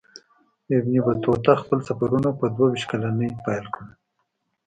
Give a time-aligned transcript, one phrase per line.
[0.77, 3.91] ابن بطوطه خپل سفرونه په دوه ویشت کلنۍ پیل کړي.